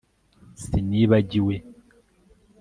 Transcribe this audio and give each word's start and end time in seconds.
sinibagiwe 0.63 1.55